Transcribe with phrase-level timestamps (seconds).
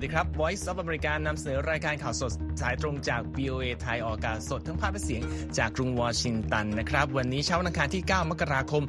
[0.00, 5.22] สวัสดีครับ Voice of America นำเสนอรายการข่าวสดสายตรงจาก VOA ไทยออกอากาศสดทั้งภาพและเสียง
[5.58, 8.82] จากกรุงวอชิงตันนะครับ วันนี้เช้าวันอังคารที่ 9 มกราคม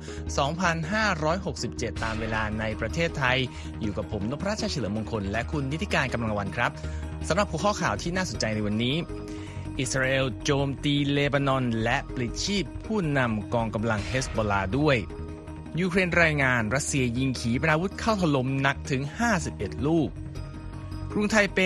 [0.97, 3.38] 2567 ตามเวลาในประเทศไทย
[3.82, 6.71] อยู่กับผมนพรัชเฉลิมมงคล และคุณนิติการกำลังวันครับ
[7.28, 8.96] สำหรับหัวข้อข่าวที่น่าสนใจในวันนี้
[9.79, 14.98] อิสราเอลโจมตีเลบานอน และปลิดชีพผู้นำกองกำลังเฮสบอลาด้วย
[15.79, 19.01] ยูเครนรายงานรัสเซียยิงขีปนาวุธเข้าถล่มหนักถึง
[19.43, 20.12] 51 ลูก
[21.14, 21.60] กรุงไทเป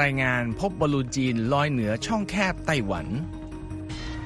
[0.00, 3.06] รายงานพบบอลลูนจีนลอยเหนือช่องแคบไต้หวัน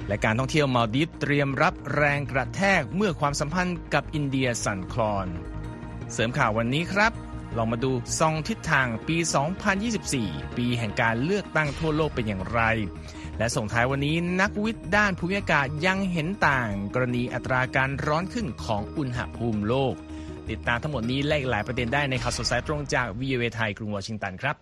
[0.07, 5.27] และการท่องเที่ยวมาดิฟเตรียมรับแรงกระแทกเมื่อความสัมพันธ์กับอินเดียสั่นคลอน
[6.13, 7.13] เสริมข่าววันนี้ครับ
[7.57, 9.17] ลองมาดูซองทิศทางปี
[9.87, 12.61] 2024 ปีแห่งการเลือกตั้งทั่วโลกเป็นอย่างไร
[13.39, 19.95] และส่งท้ายวันนี้นักวิทย์ด้านภูมิอากาศยังเห็นต่าง กรณีอัตราการร้อนขึ้นของอุณหภูมิโลก
[20.51, 24.57] ติดตามทั้งหมดนี้และอีกหลายประเด็นได้ในข่าวสดสายตรงจาก VOA ไทยกรุงวอชิงตันครับ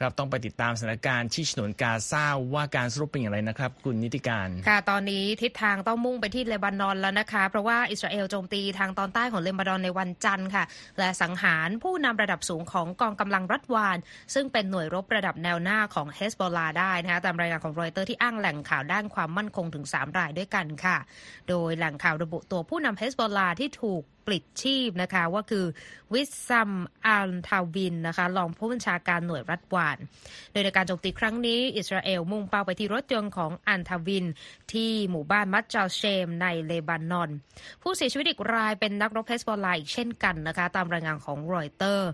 [0.00, 10.64] ครับต้องไปติดตามสถานการณ์ที่ฉนวนกาซาว่าการสรุปเป็นอย่างไรนะครับ คุณนิติการค่ะตอนนี้ทิศทางต้องมุ่งไปที่เลบานอนแล้วนะคะ เพราะว่าอิสราเอลโจมตีทางตอนใต้ของเลบานอนในวันจันทร์ค่ะ
[10.98, 13.96] และสังหารผู้นำระดับสูงของกองกำลังรัฐวาน
[14.34, 20.96] ซึ่งเป็นหน่วยรบระดับแนวหน้าของเฮสบอลาได้นะคะตามรายงานของรอยเตอร์ที่อ้างแหล่งข่าวด้านความมั่นคงถึง 3 รายด้วยกันค่ะ
[21.48, 25.66] โดยแหล่งข่าวระบุตัวผู้นำเฮซบอลลาห์ที่ถูก ปลิดชีพนะคะว่าคือ
[26.12, 26.72] วิสซาม
[27.06, 29.96] อัลทาวิลนะคะรองผู้บัญชาการหน่วยรัดวาน
[30.52, 34.26] โดยในการโจมตีครั้งนี้อิสราเอลมุ่งเป้าไปที่รถยนต์ของอัลทาวิล
[34.72, 37.30] ที่หมู่บ้านมัจดัลเซลม์ในเลบานอน
[37.82, 42.08] ผู้เสียชีวิตอีกรายเป็นนักรบเฮซบอลลาห์อีกเช่นกันนะคะตามรายงานของรอยเตอร์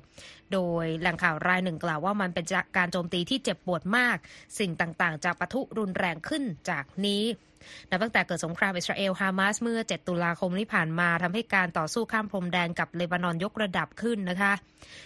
[0.53, 2.44] โดยแหล่งข่าวรายหนึ่งกล่าวว่ามันเป็น
[2.77, 4.17] การโจมตีที่เจ็บปวดมาก
[4.59, 7.22] สิ่งต่างๆจะปะทุรุนแรงขึ้นจากนี้
[7.91, 14.53] นับตั้งแต่เกิดสงครามอิสราเอลฮามาสเมื่อ 7 ตุลาคมที่ผ่านมาทำให้การต่อสู้ข้ามพรมแดนกับเลบานอนยกระดับขึ้นนะคะ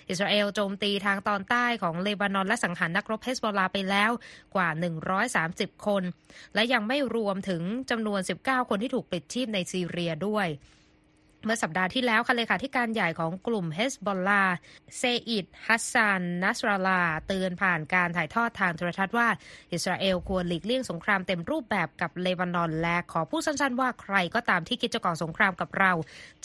[0.09, 4.11] อิสราเอลโจมตีทางตอนใต้ของเลบานอนและสังหารนักรบเฮสบอลาไปแล้ว
[4.55, 4.69] กว่า
[5.27, 6.03] 130 คน
[6.55, 10.49] และยังไม่รวมถึงจำนวน 19 คนที่ถูกปลิดชีพในซีเรียด้วย
[11.45, 14.45] เมื่อสัปดาห์ที่แล้วค่ะเลขาธิการใหญ่ของกลุ่มเฮสบอลลา
[14.99, 19.29] เซอิดฮัสซันนัสราลา เตือนผ่านการถ่ายทอดทางโทรทัศน์ว่า
[19.73, 25.93] อิสราเอลควรหลีกเลี่ยงสงครามเต็มรูปแบบกับเลบานอน และขอพูดสั้นๆว่าใครก็ตามที่คิดจะก่อสงครามกับเรา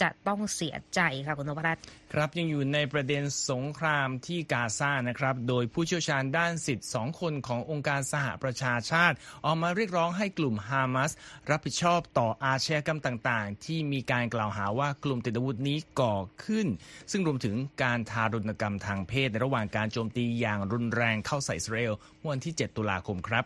[0.01, 1.84] จะต้องเสียใจค่ะคุณนพรัตน์
[2.19, 9.15] ครับยังอยู่ในประเด็นสงครามที่กาซานะครับ โดยผู้เชี่ยวชาญด้านสิทธิ์สองคนขององค์การสหประชาชาติ
[9.45, 11.11] ออกมาเรียกร้องให้กลุ่มฮามาส
[11.49, 16.67] รับผิดชอบต่ออาชญากรรมต่างๆ ที่มีการกล่าวหาว่ากลุ่มติดอาวุธนี้ก่อขึ้น
[17.11, 21.93] ซึ่งรวมถึงการทารุณกรรมทางเพศในระหว่างการโจมตีอย่างรุนแรงเข้าใส่อิสราเอล
[22.27, 23.43] วันที่ 7 ตุลาคมครับ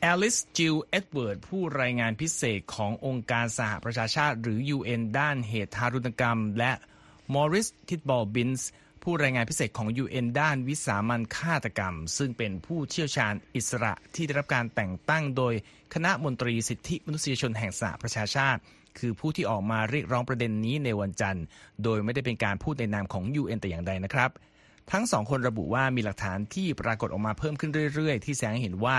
[0.00, 6.72] แอลิซจิลเอ็ดเวิร์ดส์ผู้รายงานพิเศษขององค์การสหประชาชาติ หรือ UN ด้านเหตุทารุณกรรม และ
[7.34, 8.70] มอร์ริสทิดบอลบินซ์
[9.02, 15.54] ผู้รายงานพิเศษของ UN ด้านวิสามัญฆาตกรรม ซึ่งเป็นผู้เชี่ยวชาญอิสระที่ได้รับการแต่งตั้งโดย
[15.94, 18.60] คณะมนตรีสิทธิมนุษยชนแห่งสหประชาชาติ
[18.98, 21.44] คือผู้ที่ออกมาเรียกร้องประเด็นนี้ในวันจันทร์
[21.84, 24.30] โดยไม่ได้เป็นการพูดในนามของ UN แต่อย่างใดนะครับ
[24.92, 28.96] ทั้งสองคนระบุว่ามีหลักฐานที่ปรากฏออกมาเพิ่มขึ้นเรื่อยๆ ที่แสดงเห็นว่า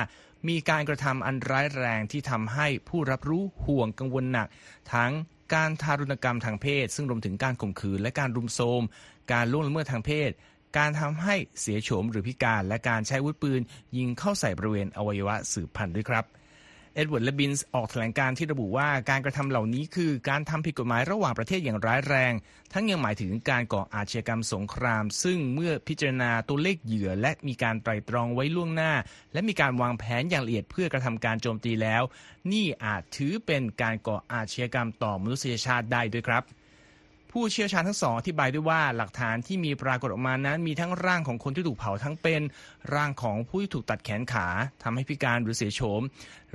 [0.47, 4.47] มีการกระทำอันร้ายแรงที่ทำให้ผู้รับรู้ห่วงกังวลหนัก
[4.93, 5.11] ทั้ง
[5.53, 8.83] การทารุณกรรมทางเพศ ซึ่งรวมถึงการข่มขืนและการรุมโทรม
[9.31, 10.31] การล่วงละเมิดทางเพศ
[10.77, 13.61] การทำให้เสียโฉมหรือพิการ และการใช้อาวุธปืน
[13.97, 16.25] ยิงเข้าใส่บริเวณอวัยวะสืบพันธุ์ด้วยครับ
[16.95, 22.33] เอ็ดเวิร์ดส์และบินซ์ออกแถลงการณ์ที่ระบุว่าการกระทำเหล่านี้คือการทำผิดกฎหมายระหว่างประเทศอย่างร้ายแรง
[22.73, 28.93] ทั้งยังหมายถึงการก่ออาชญากรรมสงคราม ซึ่งเมื่อพิจารณาตัวเลขเหยื่อ และมีการไตร่ตรองไว้ล่วงหน้า
[29.33, 32.03] และมีการวางแผนอย่างละเอียดเพื่อกระทำการโจมตีแล้ว
[32.51, 36.43] นี่อาจถือเป็นการก่ออาชญากรรมต่อมนุษยชาติได้ด้วยครับ
[37.39, 42.41] ผู้เชี่ยวชาญทั้งสองอธิบายด้วยว่าหลักฐานที่มีปรากฏออกมานั้น มีทั้งร่างของคนที่ถูกเผาทั้งเป็น
[42.93, 44.47] ร่างของผู้ที่ถูกตัดแขนขา
[44.83, 46.01] ทำให้พิการหรือเสียโฉม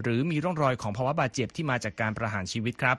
[0.00, 2.96] หรือมีร่องรอยของภาวะบาดเจ็บที่มาจากการประหารชีวิตครับ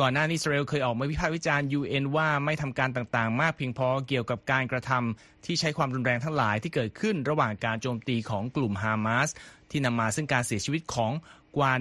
[0.00, 9.28] ก่อนหน้านี้อิสราเอลเคยออกมาวิพากษ์วิจารณ์ UN ว่าไม่ทำการต่างๆ มากเพียงพอเกี่ยวกับการกระทำที่ใช้ความรุนแรงทั้งหลายที่เกิดขึ้นระหว่างการโจมตีของกลุ่มฮามาส
[9.70, 11.12] ที่นำมาซึ่งการเสียชีวิตของ
[11.56, 11.72] กว่า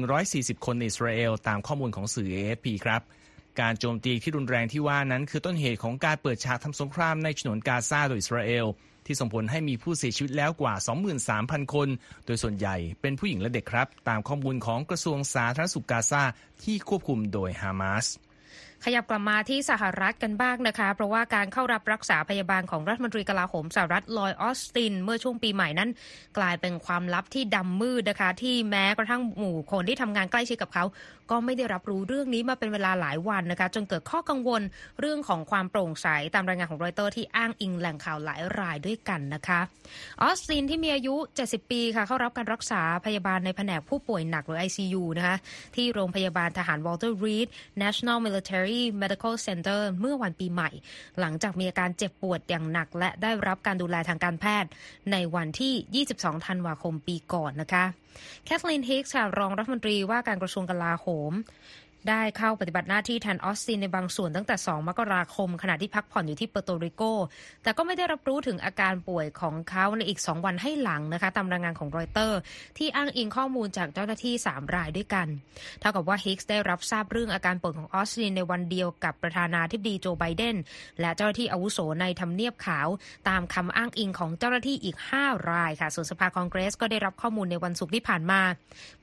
[0.00, 3.02] 1,140 คนในอิสราเอลตามข้อมูลของสื่อ AFP ครับ
[3.60, 8.66] การโจมตีที่รุนแรงที่ว่านั้นคือต้นเหตุของการเปิดฉากทำสงครามในฉนวนกาซาโดยอิสราเอล
[9.06, 10.74] ที่ส่งผลให้มีผู้เสียชีวิตแล้วกว่า
[11.24, 11.88] 23,000 คน
[12.26, 16.22] โดยส่วนใหญ่เป็นผู้หญิงและเด็กครับ ตามข้อมูลของกระทรวงสาธารณสุขกาซา
[16.64, 18.06] ที่ควบคุมโดยฮามาส
[18.84, 25.90] ขยับกลับมาที่สหรัฐกันบ้างนะคะ เพราะว่าการเข้ารับรักษาพยาบาลของรัฐมนตรีกลาโหมสหรัฐลอยออสติน เมื่อช่วงปีใหม่นั้น
[26.38, 30.84] กลายเป็นความลับที่ดำมืดนะคะ ที่แม้กระทั่งหมู่คนที่ทำงานใกล้ชิดกับเขา
[31.30, 34.62] ก็ไม่ได้รับรู้เรื่องนี้มาเป็นเวลาหลายวันนะคะ จนเกิดข้อกังวล
[35.00, 39.60] เรื่องของความโปร่งใสตามรายงานของรอยเตอร์ที่อ้างอิงแหล่งข่าวหลายรายด้วยกันนะคะ
[40.22, 41.14] ออสตินที่มีอายุ
[41.46, 45.36] 70 ปีค่ะเข้ารับการรักษาพยาบาลในแผนกผู้ป่วยหนักหรือ ICU นะคะ
[45.76, 47.48] ที่โรงพยาบาลทหารวอลเตอร์รีด
[47.82, 48.65] National Military
[49.02, 50.70] Medical Center เมื่อวันปีใหม่
[51.20, 54.70] หลังจากมีอาการเจ็บปวดอย่างหนัก และได้รับการดูแลทางการแพทย์
[55.12, 57.84] ในวันที่ 22 ธันวาคมปีก่อนนะคะ
[58.44, 61.32] แคทลีนฮิกส์รองรัฐมนตรีว่าการกระทรวงกลาโหม
[62.10, 67.02] ได้เข้าปฏิบัติหน้าที่แทนออสตินในบางส่วนตั้งแต่ 2 มกราคม ขณะที่พักผ่อนอยู่ที่เปอร์โตริโก
[67.62, 72.38] แต่ก็ไม่ได้รับรู้ถึงอาการป่วยของเขาในอีก 2 วันให้หลังนะคะ ตามรายงานของรอยเตอร์
[72.78, 75.26] ที่อ้างอิงข้อมูลจากเจ้าหน้าที่ 3 รายด้วยกัน
[75.80, 80.56] เท่ากับว่าฮิกส์ได้รับทราบเรื่องอาการป่วยของออสตินในวันเดียวกับประธานาธิบดีโจไบเดน
[81.00, 82.88] และเจ้าหน้าที่อาวุโสในทำเนียบขาว
[83.28, 88.40] ตามคำอ้างอิงของเจ้าหน้าที่อีก 5 รายค่ะ ส่วนสภาคองเกรสก็ได้รับข้อมูลในวันศุกร์ที่ผ่านมา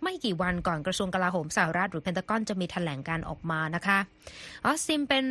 [0.04, 4.00] ไม่กี่วันก่อนกระทรวงกลาโหมสหรัฐหรือเพนตากอนจะมีแถลงการณ์ออกมานะคะ
[4.66, 5.26] ออสตินเป็น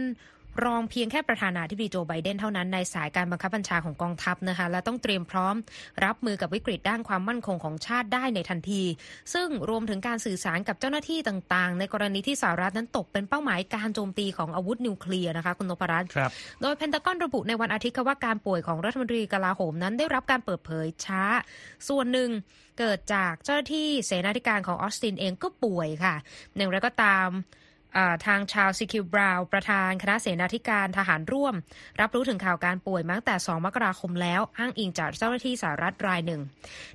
[0.64, 5.54] รองเพียงแค่ประธานาธิบดีโจไบเดนเท่านั้นในสายการบังคับบัญชาของกองทัพนะคะและต้องเตรียมพร้อม
[6.04, 8.82] รับมือกับวิกฤตด้านความมั่นคงของชาติได้ในทันที
[9.34, 16.08] ซึ่งรวมถึงการสื่อสารกับเจ้าหน้าที่ต่าง ๆ ในกรณีที่สหรัฐนั้นตกเป็นเป้าหมายการโจมตีของอาวุธนิวเคลียร์นะคะคุณนพรัตน์
[16.62, 21.22] โดยเพนตากอนระบุในวันอาทิตย์ว่าการป่วยของรัฐมนตรีกลาโหมนั้นได้รับการเปิดเผยช้า
[21.88, 22.31] ส่วนหนึ่ง
[22.78, 26.14] เกิดจากเจ้าหน้าที่เสนาธิการของออสตินเองก็ป่วยค่ะ
[26.56, 27.28] อย่างไรก็ตาม
[28.26, 31.54] ทางชาวซิคิวบราวประธานคณะเสนาธิการทหารร่วม
[32.00, 36.40] รับรู้ถึงข่าวการป่วยมาตั้งแต่ 2 มกราคมแล้ว อ้างอิงจากเจ้าหน้าที่สหรัฐรายหนึ่ง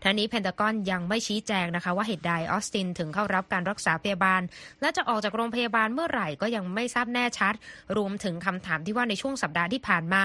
[0.04, 4.42] ทั้งนี้เพนตากอนยังไม่ชี้แจงนะคะว่าเหตุใดออสตินถึงเข้ารับการรักษาพยาบาล
[4.82, 7.54] และจะออกจากโรงพยาบาลเมื่อไหร่ก็ยังไม่ทราบแน่ชัด
[7.98, 10.24] รวมถึงคำถามที่ว่าในช่วงสัปดาห์ที่ผ่านมา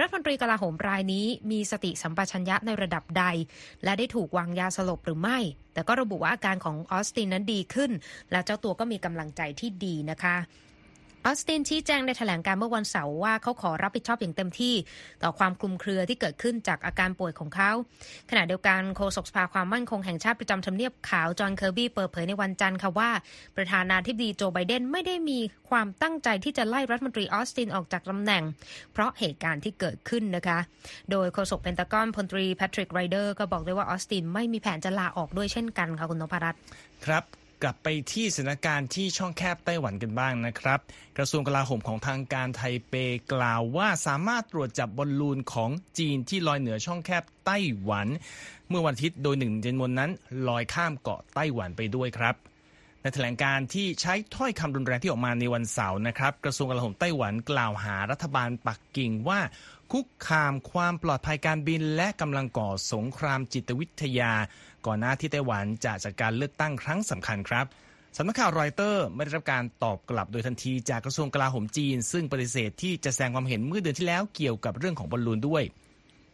[0.00, 3.24] รัฐมนตรีกลาโหมรายนี้มีสติสัมปชัญญะในระดับใด
[3.84, 5.40] และได้ถูกวางยาสลบหรือไม่
[5.76, 7.90] แต่ก็ระบุว่าอาการของออสตินนั้นดีขึ้น
[8.30, 10.36] และเจ้าตัวก็มีกำลังใจที่ดีนะคะ
[11.26, 14.74] ออสตินชี้แจงในแถลงการเมื่อวันเสาร์ว่าเขาขอรับผิดชอบอย่างเต็มที่
[15.22, 17.70] ต่อความคลุมเครือที่เกิดขึ้นจากอาการป่วยของเขา
[18.30, 23.10] ขณะเดียวกันโฆษกสภาความมั่นคงแห่งชาติประจำทำเนียบขาวจอห์นเคอร์บี้เปิดเผยในวันจันทร์ค่ะว่า
[23.56, 25.38] ประธานาธิบดีโจไบเดนไม่ได้มี
[25.70, 28.42] ความตั้งใจที่จะไล่รัฐมนตรีออสตินออกจากตำแหน่ง
[28.92, 30.58] เพราะเหตุการณ์ที่เกิดขึ้นนะคะ
[31.10, 36.60] โดยโฆษกเพนตากอนพลตรีแพทริกไรเดอร์ก็บอกด้วยว่าออสตินไม่มีแผนจะลาออกด้วยเช่นกันค่ะคุณนพรัตน์
[37.06, 37.24] ครับ
[37.62, 40.78] กลับไปที่สถานการณ์ที่ช่องแคบไต้หวันกันบ้างนะครับ
[41.16, 42.94] กระทรวงกลาโหมของทางการไทเป
[43.32, 48.08] กล่าวว่าสามารถตรวจจับบอลลูนของจีนที่ลอยเหนือช่องแคบไต้หวัน
[48.68, 50.10] เมื่อวันอาทิตย์โดยหนึ่งในจำนวนนั้น
[50.48, 52.34] ลอยข้ามเกาะไต้หวันไปด้วยครับ
[53.02, 59.40] ในแถลงการที่ใช้ถ้อยคำรุนแรงที่ออกมาในวันเสาร์นะครับ กระทรวงกลาโหมไต้หวันกล่าวหารัฐบาลปักกิ่งว่า
[59.92, 64.32] คุกคามความปลอดภัยการบิน และกำลังก่อสงครามจิตวิทยา
[64.86, 67.66] ก่อนหน้าที่ไต้หวันจะจัดการเลือกตั้งครั้งสำคัญครับ
[68.16, 75.62] สำนักข่าวรอยเตอร์ไม่ได้รับการตอบกลับโดยทันทีจากกระทรวงกลาโหมจีน ซึ่งปฏิเสธที่จะแสดงความเห็นเมื่อเดือนที่แล้วเกี่ยวกับเรื่องของบอลลูนด้วย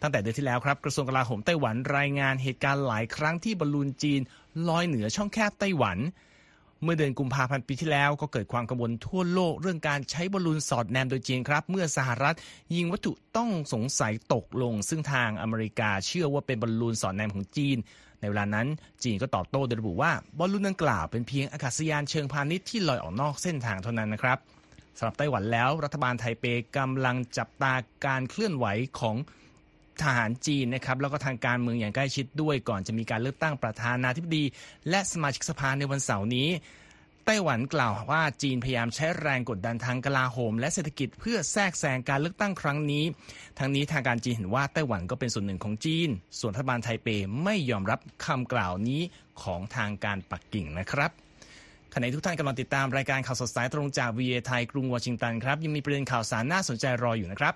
[0.03, 4.21] ตั้งแต่เดือนที่แล้วครับกระทรวงกลาโหมไต้หวันรายงานเหตุการณ์หลายครั้งที่บอลลูนจีน
[4.69, 5.99] ลอยเหนือช่องแคบไต้หวัน
[6.83, 12.37] เมื่อเดือนกุมภาพันธ์ปีที่แล้วก็เกิดความกังวลทั่วโลกเรื่องการใช้บอลลูนสอดแนมโดยจีนครับ เมื่อสหรัฐ
[12.75, 17.77] ยิงวัตถุต้องสงสัยตกลง ซึ่งทางอเมริกาเชื่อว่าเป็นบอลลูนสอดแนมของจีน
[18.23, 18.67] ในเวลานั้น
[19.05, 24.39] จีนก็ตอบโต้โดยระบุว่าบอลลูนดังกล่าวเป็นเพียงอากาศยานเชิงพาณิชย์ที่ลอยออกนอกเส้นทางเท่านั้นนะครับ
[24.99, 26.45] สำหรับไต้หวันแล้ว รัฐบาลไทเป
[26.77, 27.75] กำลังจับตา
[28.07, 28.67] การเคลื่อนไหว
[29.01, 29.17] ของ
[30.03, 34.45] ทหารจีนนะครับแล้วก็ทางการเมืองอย่างใกล้ชิดด้วยก่อนจะมีการเลือกตั้งประธานาธิบดี
[34.89, 36.49] และสมาชิกสภาในวันเสาร์นี้
[37.27, 43.05] ไต้หวันกล่าวว่าจีนพยายามใช้แรงกดดันทางกลาโหม และเศรษฐกิจเพื่อแทรกแซงการเลือกตั้งครั้งนี้
[43.59, 46.09] ทั้งนี้ทางการจีนเห็นว่าไต้หวันก็เป็นส่วนหนึ่งของจีน
[46.41, 47.09] ส่วนรัฐบาลไทเป
[47.45, 49.01] ไม่ยอมรับคำกล่าวนี้
[49.43, 51.11] ของทางการปักกิ่งนะครับ
[51.95, 57.55] ขณะทุกท่านกำลังติดตามรายการข่าวสดสายตรงจากวีเอไทยกรุงวอชิงตันครับ ยังมีประเด็นข่าวสารน่าสนใจรออยู่นะครับ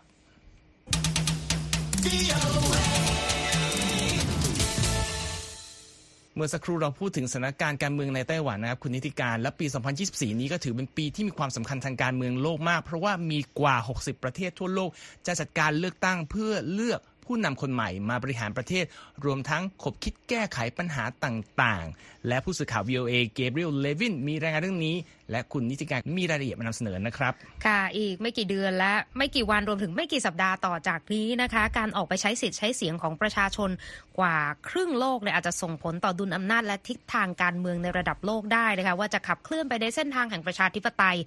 [6.38, 9.66] เมื่อสักครู่เราพูดถึงสถานการณ์การเมืองในไต้หวันนะครับคุณนิติการและปี
[10.02, 14.90] 2024 นี้ก็ถือเป็นปีที่มีความสำคัญทางการเมืองโลกมาก เพราะว่ามีกว่า 60 ประเทศทั่วโลก
[15.26, 18.84] จะจัดการเลือกตั้งเพื่อเลือกผู้นำคนใหม่มาบริหารประเทศ
[19.24, 21.86] รวมทั้งขบคิดแก้ไขปัญหาต่าง
[22.28, 24.96] และผู้สื่อข่าว VOA เกเบรียลเลวินมีรายงานเรื่องนี้
[25.30, 27.32] และคุณนิติการมีรายละเอียดมานำเสนอนะครับ
[27.66, 33.70] ค่ะอีกไม่กี่เดือนและไม่กี่วันรวมถึงไม่กี่สัปดาห์ต่อจากนี้นะคะ การออกไปใช้สิทธิ์ใช้เสียงของประชาชน
[34.18, 34.36] กว่า
[34.68, 41.18] ครึ่งโลกเนี่ยอาจจะส่งผลต่อดุลอำนาจและทิศทางการเมืองในระดับโลกได้นะคะว่าจะขับเคลื่อนไปในเส้นทางแห่งประชาธิปไตย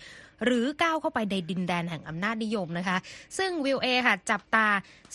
[0.46, 2.98] หรือก้าวเข้าไปในดินแดนแห่งอำนาจนิยมนะคะ
[3.38, 4.68] ซึ่งวิวเอค่ะจับตา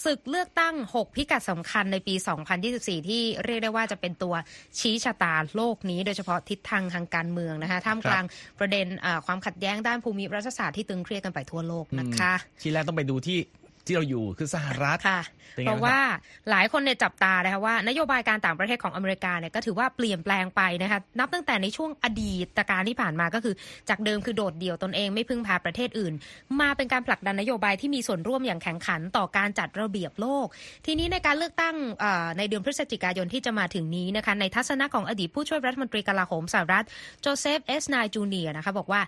[0.05, 2.15] ศึกเลือกตั้ง 6 พิกัดสำคัญในปี
[2.63, 4.35] 2024 ที่เรียกได้ว่าจะเป็นตัว
[4.79, 8.25] ชี้ชะตาโลกนี้โดยเฉพาะทิศทางทางการเมืองนะคะท่ามกลาง
[8.59, 13.39] ประเด็นอ่าความขัดแย้งด้านภูมิรัฐศาสตร์ที่ตึงเครียดกันไปทั่วโลกนะคะ ที่แรกต้องไปดูที่
[13.87, 15.23] ที่เราอยู่คือสหรัฐค่ะ
[15.55, 16.01] เป็นไงเพราะบ้างครับว่า
[16.51, 23.55] หลายคนเนี่ยจับตานะคะว่านโยบายการต่างประเทศของอเมริกาเนี่ยก็ถือว่าเปลี่ยนแปลงไปนะคะนับตั้งแต่ในช่วงอดีตการที่ผ่านมาก็คือ
[23.89, 26.15] จากเดิมคือโดดเดี่ยวตนเองไม่พึ่งพาประเทศอื่น
[26.61, 30.47] มาเป็นการผลักดันนโยบายที่มีส่วนร่วมอย่างแข็งขันต่อการจัดระเบียบโลก
[30.87, 36.85] ทีนี้ในการเลือกตั้งเอ่อในเดือนพฤศจิกายนที่จะมาถึงนี้นะคะในทัศนะของอดีตผู้ช่วยรัฐมนตรีกลาโหมสหรัฐ
[37.21, 39.01] โจเซฟเอสนายจูเนียร์นะคะบอกว่า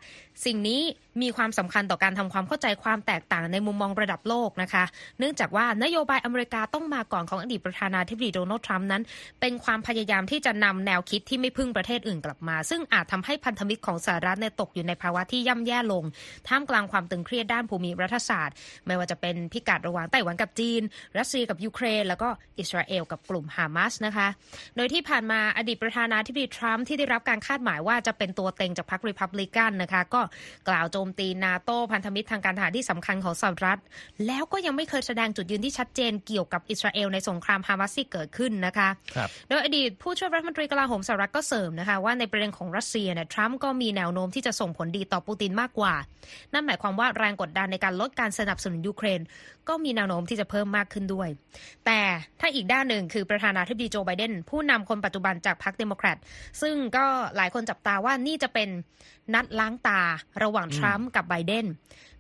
[0.45, 0.83] สิ่งนี้
[1.23, 4.85] มีความสำคัญต่อการทำความเข้าใจความแตกต่างในมุมมองระดับโลกนะคะ
[5.19, 9.03] เนื่องจากว่านโยบายอเมริกาต้องมาก่อนของอดีตประธานาธิบดีโดนัลด์ทรัมป์นั้น
[9.41, 16.05] เป็นความพยายามที่จะนำแนวคิดที่ไม่พึ่งประเทศอื่นกลับมา ซึ่งอาจทำให้พันธมิตรของสหรัฐเนี่ยตกอยู่ในภาวะที่ย่ำแย่ลง
[16.49, 18.55] ท่ามกลางความตึงเครียดด้านภูมิรัฐศาสตร์
[18.87, 20.83] ไม่ว่าจะเป็นพิกัดระหว่างไต้หวันกับจีน
[21.19, 24.29] รัสเซียกับยูเครน แล้วก็อิสราเอลกับกลุ่มฮามาสนะคะ
[24.77, 30.21] โดยที่ผ่านมาอดีตประธานาธิบดีทรัมป์ที่ได้รับการคาดหมายว่าจะเป็นตัวเต็งจากพรรครีพับลิกันนะคะก็
[30.69, 33.81] กล่าวโจมตีนาโต้พันธมิตรทางการทหารที่สำคัญของสหรัฐ
[34.27, 45.95] แล้วก็ยังไม่เคยแสดงจุดยืนที่ชัดเจนเกี่ยวกับอิสราเอลในสงครามฮามาสที่เกิดขึ้นนะคะครับโดยอดีตผู้ช่วยรัฐมนตรีกลาโหมสหรัฐก็เสริมนะคะว่าในประเด็นของรัสเซียเนี่ยทรัมป์ก็มีแนวโน้มที่จะส่งผลดีต่อปูตินมากกว่า
[46.53, 49.21] นั่นหมายความว่าแรงกดดันในการลดการสนับสนุนยูเครน
[49.69, 51.29] ก็มีแนวโน้มที่จะเพิ่มมากขึ้นด้วย
[51.87, 52.01] แต่
[52.41, 56.17] ถ้าอีกด้านหนึ่งคือประธานาธิบดีโจไบเดนผู้นำคนปัจจุบันจากพรรคเดโมแครต
[56.63, 57.05] ซึ่งก็
[57.37, 58.69] หลายคนจับตาว่านี่จะเป็น
[59.35, 60.01] นัดล้างตา
[60.43, 61.67] ระหว่างทรัมป์กับไบเดน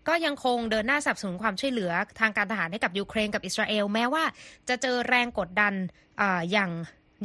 [0.08, 4.24] ก็ยังคงเดินหน้าสนับสนุนความช่วยเหลือทางการทหารให้กับยูเครนกับอิสราเอล แม้ว่า
[4.68, 5.72] จะเจอแรงกดดัน
[6.20, 6.70] อาอย่าง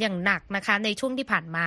[0.00, 1.66] อย่างหนักนะคะในช่วงที่ผ่านมา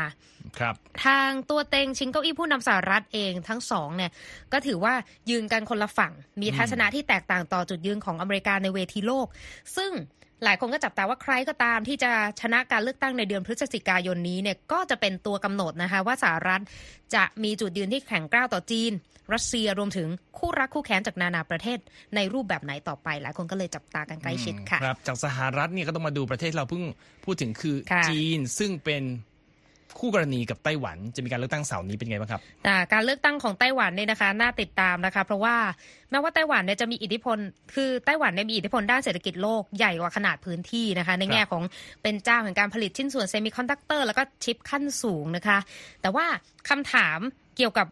[0.60, 4.12] ครับ ทางตัวเต็งชิงเก้าอี้ผู้นำสหรัฐเองทั้งสองเนี่ย
[4.54, 4.94] ก็ถือว่า
[5.30, 9.28] ยืนกันคนละฝั่ง มีทัศนะที่แตกต่างต่อจุดยืนของอเมริกาในเวทีโลก
[9.78, 9.92] ซึ่ง
[10.44, 12.12] หลายคนก็จับตาว่าใครก็ตามที่จะ
[12.42, 16.62] ชนะการเลือกตั้งในเดือนพฤศจิกายนนี้เนี่ยก็จะเป็นตัวกำหนดนะคะว่าสหรัฐ
[17.15, 18.92] จะมีจุดยืนที่แข็งกร้าวต่อจีน
[19.34, 21.80] รัสเซียรวมถึงคู่รักคู่แค้นจากนานาประเทศ
[22.15, 26.84] ในรูปแบบไหนต่อไป หลายคนก็เลยจับตากันใกล้ชิดค่ะครับจากสหรัฐเนี่ยก็ต้องมาดูประเทศเราเพิ่ง
[27.25, 29.04] พูดถึงคือค่ะจีนซึ่งเป็น
[30.00, 32.42] คู่กรณีกับไต้หวันจะมีการเลือกตั้งเสาร์นี้เป็นไงบ้างครับ
[32.94, 35.56] การเลือกตั้งของไต้หวันเนี่ยนะคะน่าติดตามนะคะ เพราะว่า
[36.12, 37.38] แม้ว่าไต้หวันเนี่ยจะมีอิทธิพล
[37.75, 41.64] คือไต้หวันเนี่ยมีอิทธิพลด้านเศรษฐกิจโลกใหญ่กว่าขนาดพื้นที่นะคะ ในแง่ของ
[42.04, 45.58] เป็นเจ้าแห่งการผลิตชิ้นส่วนเซมิคอนดักเตอร์แล้วก็ชิปขั้นสูงนะคะ
[46.02, 46.25] แต่ว่า
[46.70, 47.20] คำถาม
[47.58, 47.88] เกี่ยวกับ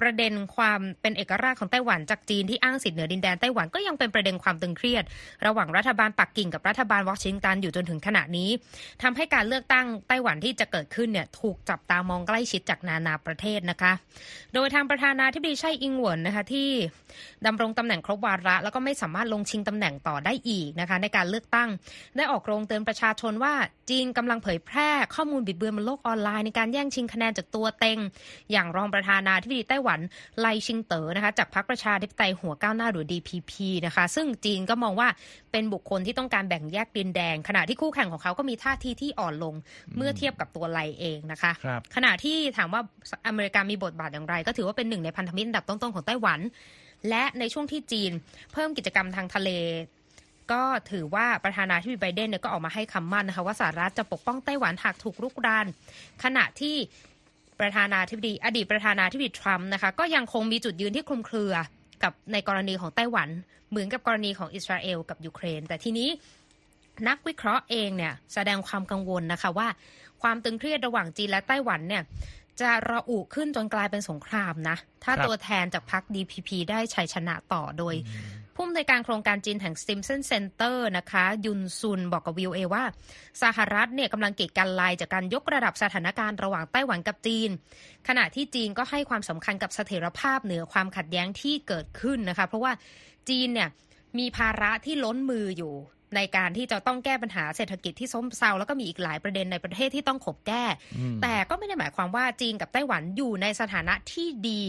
[0.00, 5.04] ประเด็นความเป็นเอกราชของไต้หวันจากจีนที่อ้างสิทธิเหนือดินแดนไต้หวันก็ยังเป็นประเด็นความตึงเครียด
[5.46, 8.50] ระหว่างรัฐบาลปักกิ่งกับรัฐบาลวอชิงตันอยู่จนถึงขณะนี้
[9.02, 13.92] ทำให้การเลือกตั้งไต้หวันที่จะเกิดขึ้นเนี่ยถูกจับตามองใกล้ชิดจากนานาประเทศนะคะ
[14.54, 16.70] โดยทางประธานาธิบดีไช่อิงเหวินนะคะที่
[17.46, 21.68] ดำรงตำแหน่งครบวาระ แล้วก็ไม่สามารถลงชิงตำแหน่งต่อได้อีกนะคะในการเลือกตั้ง
[22.16, 23.54] ได้ออกโรงเตือนประชาชนว่า
[23.90, 27.98] จีนกำลังเผยแพร่ข้อมูลบิดเบือนบนโลกออนไลน์ในการแย่งชิงคะแนนจากตัวเต็ง
[28.52, 30.00] อย่างรองประธานาธิบดีไต้หวัน
[30.40, 33.52] ไลชิงเต๋อนะคะจากพรรคประชาธิปไตยหัวก้าวหน้าหรือ DPP
[33.86, 35.08] นะคะซึ่งจีนก็มองว่า
[35.52, 39.54] เป็นบุคคลที่ต้องการแบ่งแยกดินแดง ขณะที่คู่แข่งของเขาก็มีท่าทีที่อ่อนลง
[39.96, 42.82] เมื่อเทียบกับตัวไลเองนะคะครับขณะที่ถามว่า
[43.26, 46.40] อเมริกามีบทบาทอย่างไร ก็ถือว่าเป็นหนึ่งในพันธมิตรอันดับต้นๆของไต้หวัน
[47.08, 48.12] และในช่วงที่จีน
[48.52, 49.50] เพิ่มกิจกรรมทางทะเล
[50.52, 55.66] ก็ถือว่าประธานาธิบดีไบเดนเนี่ยก็ออกมาให้คำมั่นนะคะว่าสหรัฐจะปกป้องไต้หวันหากถูกรุกราน
[56.24, 56.76] ขณะที่
[57.62, 61.54] ประธานาธิบดี อดีตประธานาธิบดีทรัมป์นะคะก็ยังคงมีจุดยืนที่คลุมเครือ
[62.02, 63.28] กับในกรณีของไต้หวัน
[63.70, 66.08] เหมือนกับกรณีของอิสราเอลกับยูเครน แต่ทีนี้
[67.08, 69.68] นักวิเคราะห์เองเนี่ยแสดงความกังวลนะคะว่า
[70.22, 72.02] ความตึงเครียดระหว่างจีนและไต้หวันเนี่ย
[72.60, 77.94] จะระอุขึ้นจนกลายเป็นสงครามนะ ถ้าครับตัวแทนจากพรรค DPP ได้ชัยชนะต่อโดย
[78.54, 82.84] ผู้อำนวยการโครงการจีนแห่ง Stimson Center นะคะ ยุนซุนบอกกับวิวเอว่า
[83.42, 87.50] สหรัฐเนี่ยกำลังกีดกันลายจากการยกระดับสถานการณ์ระหว่างไต้หวันกับจีน
[88.08, 92.72] ขณะที่จีนก็ให้ความสำคัญกับเสถียรภาพเหนือความขัดแย้งที่เกิดขึ้นนะคะ เพราะว่า
[93.28, 93.68] จีนเนี่ย
[94.18, 95.74] มีภาระที่ล้นมืออยู่
[96.16, 100.64] ในการที่จะต้องแก้ปัญหาเศรษฐกิจที่ซบเซาแล้วก็มีอีกหลายประเด็นในประเทศที่ต้องขบแก้
[100.98, 104.62] อืมแต่ก็ไม่ได้หมายความว่าจีนกับไต้หวันอยู่ในสถานะที่ดี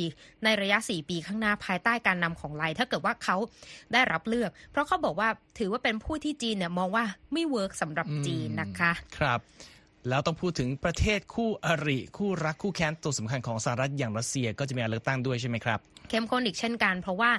[0.44, 3.38] ในระยะ 4 ปีข้างหน้าภายใต้การนำของไลถ้าเกิดว่าเขา
[3.94, 9.42] ได้รับเลือก เพราะเขาบอกว่าถือว่าเป็นผู้ที่จีนเนี่ยมองว่าไม่เวิร์กสำหรับจีนนะคะ ครับ
[10.10, 17.32] แล้วต้องพูดถึงประเทศคู่อริ คู่รักคู่แค้นตัวสำคัญของสหรัฐอย่างรัสเซียก็จะมีการเลือกตั้งด้วยใช่ไหมครับ เข้มข้นอีกเช่นกัน เพราะว่า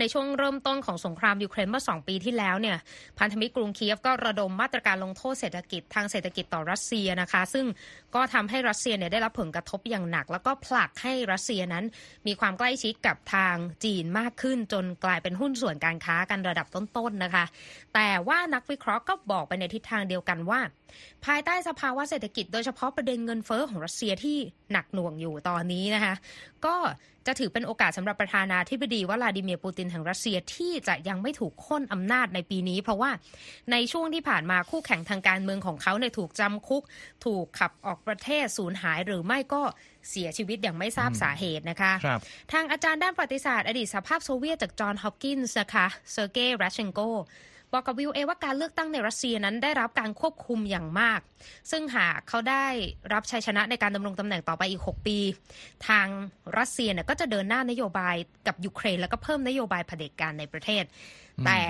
[0.00, 2.76] ในช่วงเริ่มต้นของสงครามยูเครนเมื่อ 2 ปีที่แล้วเนี่ย
[3.18, 7.66] พันธมิตรกรุงเคียฟก็ระดมมาตรการลงโทษเศรษฐกิจทางเศรษฐกิจต่อรัสเซียนะคะ ซึ่ง
[8.14, 11.84] ก็ทำให้รัสเซียเนี่ยได้รับผลกระทบอย่างหนัก แล้วก็ผลักให้รัสเซียนั้น
[12.26, 17.44] มีความใกล้ชิดกับทางจีนมากขึ้น จนกลายเป็นหุ้นส่วนการค้ากันระดับต้นๆนะคะ
[17.94, 20.60] แต่ว่านักวิเคราะห์ก็บอกไปในทิศทางเดียวกันว่า
[21.26, 24.36] ภายใต้สภาวะเศรษฐกิจโดยเฉพาะประเด็นเงินเฟอ้อของรัสเซียที่
[24.72, 26.14] หนักหน่วงอยู่ตอนนี้นะคะ
[26.66, 26.76] ก็
[27.26, 33.10] จะถือเป็นโอกาสสำหรับประธานาธิบดีวลาดิเมียร์ปูตินแห่งรัสเซียที่จะยังไม่ถูกโค่นอำนาจในปีนี้ เพราะว่า
[33.72, 36.82] ในช่วงที่ผ่านมาคู่แข่งทางการเมืองของเขาเนี่ยถูกจำคุก
[37.24, 39.62] ถูกขับออกประเทศสูญหายหรือไม่ก็
[40.10, 42.20] เสียชีวิตอย่างไม่ทราบสาเหตุนะคะครับ
[42.52, 47.00] ทางอาจารย์ด้านประวัติศาสตร์อดีตสหภาพโซเวียตจากจอห์นฮอปกินส์นะคะเซอร์เกย์รัชเชนโก
[47.72, 51.20] บอกกับวีโอเอว่าการเลือกตั้งในรัสเซียนั้นได้รับการควบคุมอย่างมาก
[51.70, 52.66] ซึ่งหากเขาได้
[53.12, 55.18] รับชัยชนะในการดำรงตำแหน่งต่อไปอีก 6 ปี
[55.88, 56.06] ทาง
[56.58, 60.84] รัสเซียเนี่ยก็จะเดินหน้านโยบายกับยูเครน แล้วก็เพิ่มนโยบายเผด็จการในประเทศ
[61.46, 61.60] แต่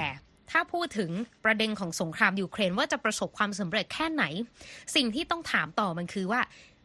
[0.50, 1.10] ถ้าพูดถึง
[1.44, 4.24] ประเด็นของสงครามยูเครนว่าจะประสบความสำเร็จแค่ไหน
[4.96, 6.40] สิ่งที่ต้องถามต่อมันคือว่า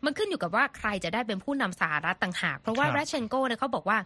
[0.05, 3.98] มันขึ้นอยู่กับว่าใครจะได้เป็นผู้นำสหรัฐต่างหาก เพราะว่าครับรัชเชนโกเนี่ยเขาบอกว่า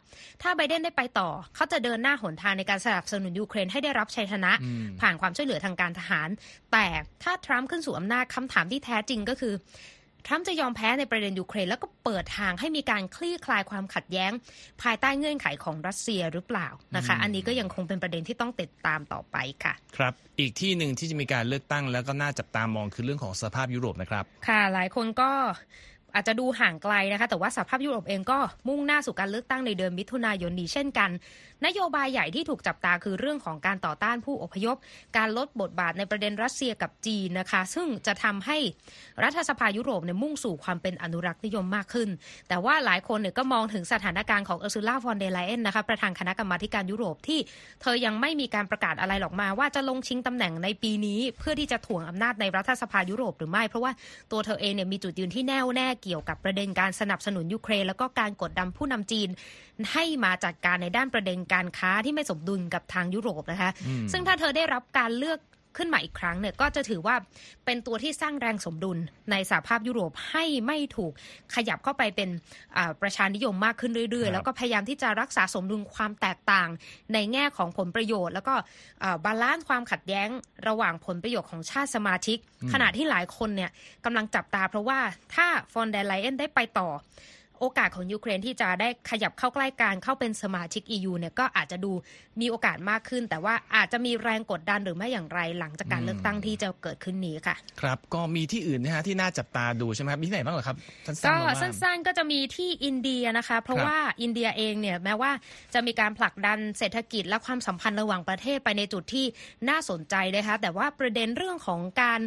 [0.42, 6.30] ถ้าไบเดนได้ไปต่อ เขาจะเดินหน้าหนทางในการสนับสนุนยูเครนให้ได้รับชัยชนะอืมผ่านความช่วยเหลือทางการทหาร
[6.72, 6.86] แต่
[7.24, 9.54] ถ้าทรัมป์ขึ้นสู่อำนาจคำถามที่แท้จริงก็คือ
[10.27, 14.31] ทรัมป์จะยอมแพ้ในประเด็นยูเครนแล้วก็เปิดทางให้มีการคลี่คลายความขัดแย้ง
[14.81, 25.31] ภายใต้เงื่อนไขของรัสเซียหรือเปล่านะคะ อันนี้ก็ยังคงเป็นประเด็นที่ต้องติดตามต่อไปค่ะ ครับ อีกที่หนึ่งที่จะมีการเลือกตั้งแล้วก็น่าจับตามองคือเรื่องของสภาพยุโรปนะครับ ค่ะ หลายคนก็
[26.17, 31.09] อาจจะดูห่างไกลนะคะ แต่ว่าสหภาพยุโรปเองก็มุ่งหน้าสู่การเลือกตั้งในเดือนมิถุนายนนี้เช่นกัน
[31.65, 34.75] นโยบายใหญ่ที่ถูกจับตาคือเรื่องของการต่อต้านผู้อพยพ
[35.17, 38.57] การลดบทบาทในประเด็นรัสเซียกับจีนนะคะ ซึ่งจะทำให้
[39.24, 42.09] รัฐสภายุโรปเนี่ยมุ่งสู่ความเป็นอนุรักษ์นิยมมากขึ้น
[42.50, 47.39] แต่ว่าหลายคนเนี่ยก็มองถึงสถานการณ์ของเออร์ซูล่าฟอนเดร์ไลเอนนะคะประธานคณะกรรมาการยุโรปที่
[47.81, 53.91] เธอยังไม่มีการประกาศอะไรออกมาว่าจะลงชิงตำแหน่งในปีนี้ เพื่อที่จะถ่วงอำนาจในรัฐสภายุโรปหรือไม่ เพราะว่า
[54.31, 59.30] ตัวเธอเองเนี่ยมีจุดยืนที่แน่วแน่เกี่ยวกับประเด็นการสนับสนุนยูเครน แล้วก็การกดดันผู้นำจีน
[59.94, 65.40] ให้มาจัดการในด้านประเด็นการค้าที่ไม่สมดุลกับทางยุโรปนะคะอืมซึ่งถ้าเธอได้รับการเลือก
[65.77, 67.15] ขึ้นมาอีกครั้งเนี่ยก็จะถือว่า
[67.65, 68.97] เป็นตัวที่สร้างแรงสมดุล
[69.32, 71.13] ในสหภาพยุโรปให้ไม่ถูก
[71.56, 72.30] ขยับเข้าไปเป็น
[72.78, 76.69] อ่าประชานิยมมากขึ้นเรื่อยครับๆแล้วก็พยายามที่จะรักษาสมดุลความแตกต่าง
[77.13, 78.54] ในแง่ของผลประโยชน์ แล้วก็
[79.04, 80.30] อ่า balance ความขัดแย้ง
[80.67, 82.38] ระหว่างผลประโยชน์ของชาติสมาชิก
[82.73, 83.71] ขณะที่หลายคนเนี่ย
[84.06, 84.99] กำลังจับตาเพราะว่า
[85.36, 86.89] ถ้าฟอนเดร์ไลเอนได้ไปต่อ
[87.60, 91.91] โอกาสของยูเครนที่จะได้ขยับเข้าใกล้การเข้าเป็นสมาชิก EU เนี่ยก็อาจจะดู
[92.41, 105.32] มีโอกาสมากขึ้น แต่ว่าอาจจะมีแรงกดดันหรือไม่อย่างไรหลังจากการเลือกตั้งที่จะเกิดขึ้นนี้ค่ะ ครับก็มีที่อื่นนะฮะที่น่าจับตาดูใช่ไหมครับมีที่ไหนบ้างเหรอครับสั้นๆก็มาบ้างสั้นๆก็จะมีที่อินเดียนะคะ เพราะครับว่าอินเดียเองเนี่ยแม้ว่า
[105.74, 109.26] จะมีการผลักดันเศรษฐกิจและความสัมพันธ์ระหว่างประเทศไปในจุดที่
[109.70, 112.22] น่าสนใจนะคะแต่ว่าประเด็นเรื่องของการ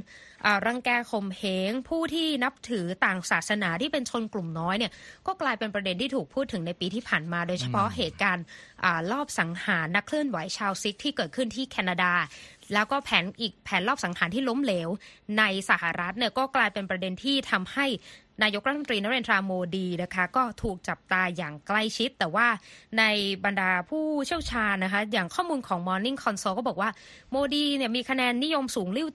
[0.46, 4.92] อ่ารังแกข่มเหงผู้ที่นับถือต่างศาสนาที่เป็นชนกลุ่มน้อยเนี่ย
[5.26, 8.44] ก็กลายเป็นประเด็นที่ถูกพูดถึงในปีที่ผ่านมา โดยเฉพาะเหตุการณ์
[8.84, 12.12] อ่ารอบสังหารนักเคลื่อนไหวชาวซิกที่เกิดขึ้นที่แคนาดา
[12.74, 14.88] แล้วก็แผนอีกแผนรอบสังหารที่ล้มเหลว
[15.38, 17.86] ในสหรัฐเนี่ยก็กลายเป็นประเด็นที่ทำให้
[18.42, 22.46] นายกรัฐมนตรีนเรนทราโมดีนะคะก็ถูกจับตาอย่างใกล้ชิด แต่ว่า
[22.98, 23.04] ใน
[23.44, 26.90] บรรดาผู้เชี่ยวชาญนะคะอย่างข้อมูลของ Morning Consult ก็บอกว่า
[27.30, 29.08] โมดีเนี่ยมีคะแนนนิยมสูงริ้ว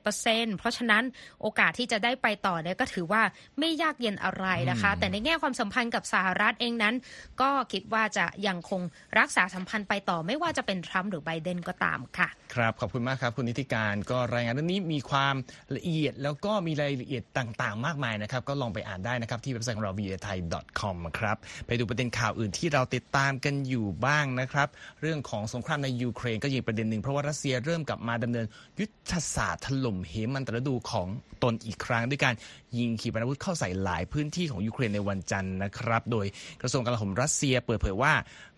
[0.00, 1.02] 77%เพราะฉะนั้น
[1.42, 3.22] โอกาสที่จะได้ไปต่อเนี่ยก็ถือว่า
[3.58, 6.94] ไม่ยากเย็นอะไรนะคะ แต่ในแง่ความสัมพันธ์กับสหรัฐเองนั้น
[7.40, 8.82] ก็คิดว่าจะยังคง
[9.18, 15.34] รักษาสัมพันธ์ไปต่อไม่ว่าจะเป็นทรัมป์หรือไบเดนก็ตามค่ะ ครับ ขอบคุณมากครับ คุณนิติการก็รายงานเรื่องนี้มีความ
[15.76, 20.38] ละเอียดแล้วก็มีรายละเอียดต่าง ๆ มากมายนะครับก็ลองไปอ่านได้นะครับ ที่เว็บไซต์ของเรา v a t h a i
[20.80, 24.68] com ครับไปดูประเด็นข่าวอื่นที่เราติดตามกันอยู่บ้างนะครับ
[25.00, 28.46] เรื่องของสงครามในยูเครนก็ยิงประเด็นหนึ่งเพราะว่ารัสเซียเริ่มกลับมาดำเนิน
[28.78, 31.08] ยุทธศาสตร์ถล่มเหมันตรดูของ
[31.42, 32.34] ตนอีกครั้ง ด้วยการ
[32.78, 36.26] ยิงขีปนาวุธเข้าใส่หลายพื้นที่ของยูเครนในวันจันทร์นะครับ โดย
[36.62, 38.12] กระทรวงกลาโหมรัสเซียเปิดเผยว่า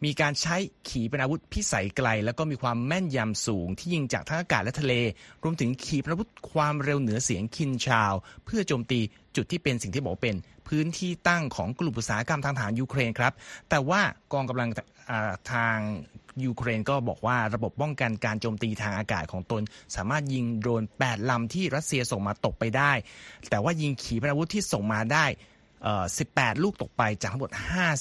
[0.04, 0.56] มีการใช้
[0.88, 4.94] ขีปนาวุธพิสัยไกล แล้วก็มีความแม่นยำสูง ที่ยิงจากทั้งอากาศและทะเล
[5.42, 8.12] รวมถึงขีปนาวุธความเร็วเหนือเสียงคินชาว
[8.44, 9.00] เพื่อโจมตี
[9.36, 10.36] จุดที่เป็นสิ่งที่บอกเป็น
[10.68, 13.32] พื้นที่ตั้งของกลุ่มอุตสาหกรรมทางทหารยูเครนครับ
[13.70, 14.00] แต่ว่า
[14.32, 14.70] กองกำลัง
[15.52, 15.76] ทาง
[16.44, 19.62] ยูเครนก็บอกว่าระบบป้องกันการโจมตีทางอากาศของตน
[19.96, 22.92] สามารถยิงโดรน 8 ลำที่รัสเซียส่งมาตกไปได้
[23.50, 25.24] แต่ว่ายิงขีปนาวุธที่ส่งมาได้
[25.94, 27.50] 18 ลูกตกไปจากทั้งหมด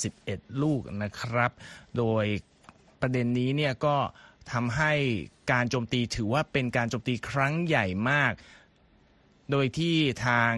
[0.06, 1.52] 51 ลูกนะครับ
[1.98, 2.26] โดย
[3.02, 3.96] ประเด็นนี้เนี่ยก็
[4.52, 4.94] ทำให้
[5.52, 8.34] การโจมตีถือว่าเป็นการโจมตีครั้งใหญ่มาก
[9.52, 10.52] โดยที่ทาง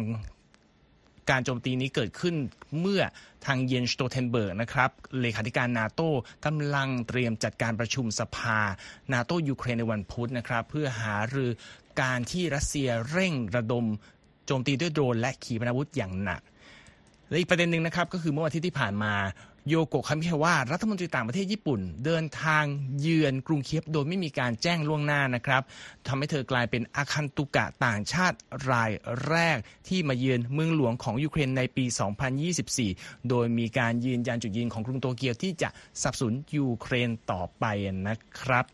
[1.29, 2.35] การโจมตีนี้เกิดขึ้น
[2.79, 3.01] เมื่อ
[3.45, 4.89] ทางเยนส์สโตลเทนเบิร์กนะครับ
[5.21, 6.09] เลขาธิการนาโต้
[6.45, 8.59] กำลังเตรียมจัดการประชุมสภา
[9.13, 11.51] นาโต้ยูเครนในวันพุธนะครับ เพื่อหารือ
[12.01, 13.85] การที่รัสเซียเร่งระดม
[14.45, 16.41] โจมตีด้วยโดรนและขีปนาวุธอย่างหนัก
[17.29, 19.13] และอีกประเด็นหนึ่งนะครับก็คือเมื่อวันที่ที่ผ่านมา
[19.67, 22.63] โยโกะคามิคาวะรัฐมนตรีต่างประเทศญี่ปุ่น เดินทาง
[22.99, 25.61] เยือนกรุงเคียฟโดยไม่มีการแจ้งล่วงหน้านะครับ
[26.07, 28.37] ทำให้เธอกลายเป็นอาคันตุกะต่างชาติ
[28.71, 28.91] ราย
[29.27, 31.85] แรกที่มาเยือนเมืองหลวงของยูเครนในปี
[32.57, 35.69] 2024 โดยมีการยืนยันจุดยืนของกรุงโตเกียวที่จะ
[36.01, 37.65] สนับสนุนยูเครนต่อไป
[38.07, 38.65] นะครับ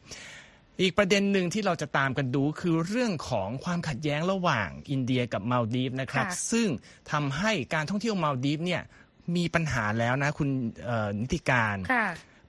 [0.82, 6.68] อีกประเด็นหนึ่งที่เราจะตามกันดูคือเรื่องของความขัดแย้งระหว่างอินเดียกับมาลดีฟนะครับ ซึ่ง
[7.12, 8.82] ทำให้การท่องเที่ยวมาลดีฟเนี่ย
[9.36, 10.50] มีปัญหาแล้วนะคุณ
[11.22, 11.78] นิติการ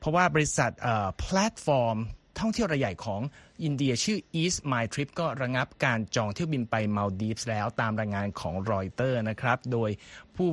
[0.00, 0.70] เพราะว่าบริษัท
[1.18, 1.98] แพลตฟอร์ม
[2.40, 3.20] ท่องเที่ยวรายใหญ่ของ
[3.64, 9.90] อินเดียชื่อ EaseMyTrip ก็ระงับการจองเที่ยวบินไปมาลดีฟส์แล้วตามรายงานของรอยเตอร์นะครับ โดย
[10.36, 10.50] ผู้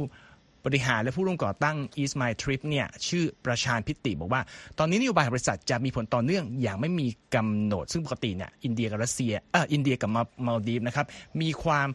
[0.66, 4.42] บริหารและผู้ร่วมก่อตั้ง EaseMyTrip เนี่ยชื่อประชานต์พิตติบอกว่า
[4.80, 10.10] ตอนนี้นโยบายของบริษัทจะมีผลต่อเนื่องอย่างไม่มีกำหนด ซึ่งปกติเนี่ยอินเดียกับรัสเซียเอออินเดียกับ
[10.46, 11.06] มาลดีฟนะครับ
[11.42, 11.88] มีความ